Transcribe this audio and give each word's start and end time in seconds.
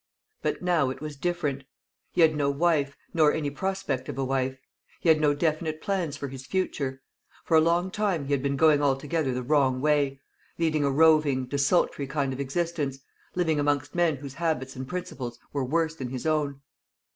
But 0.41 0.63
now 0.63 0.89
it 0.89 0.99
was 0.99 1.15
different. 1.15 1.63
He 2.11 2.21
had 2.21 2.35
no 2.35 2.49
wife, 2.49 2.97
nor 3.13 3.31
any 3.31 3.51
prospect 3.51 4.09
of 4.09 4.17
a 4.17 4.25
wife. 4.25 4.57
He 4.99 5.09
had 5.09 5.21
no 5.21 5.35
definite 5.35 5.79
plans 5.79 6.17
for 6.17 6.27
his 6.27 6.43
future. 6.47 7.03
For 7.45 7.55
a 7.55 7.61
long 7.61 7.91
time 7.91 8.25
he 8.25 8.31
had 8.31 8.41
been 8.41 8.55
going 8.55 8.81
altogether 8.81 9.31
the 9.31 9.43
wrong 9.43 9.79
way; 9.79 10.19
leading 10.57 10.83
a 10.83 10.89
roving, 10.89 11.45
desultory 11.45 12.07
kind 12.07 12.33
of 12.33 12.39
existence; 12.39 12.97
living 13.35 13.59
amongst 13.59 13.93
men 13.93 14.15
whose 14.15 14.33
habits 14.33 14.75
and 14.75 14.87
principles 14.87 15.37
were 15.53 15.63
worse 15.63 15.95
than 15.95 16.09
his 16.09 16.25
own. 16.25 16.61